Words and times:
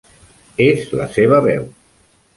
És 0.67 0.87
la 1.01 1.07
seva 1.19 1.43
veu! 1.49 1.69